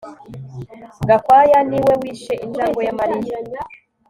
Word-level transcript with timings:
Gakwaya 1.07 1.59
niwe 1.69 1.93
wishe 2.01 2.33
injangwe 2.45 2.81
ya 2.87 2.93
Mariya 2.99 3.37